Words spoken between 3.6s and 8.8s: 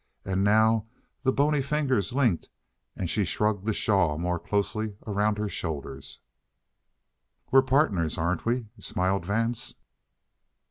the shawl more closely around her shoulders. "We're partners, aren't we?"